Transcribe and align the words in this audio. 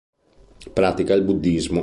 Pratica 0.73 1.13
il 1.13 1.21
buddismo. 1.23 1.79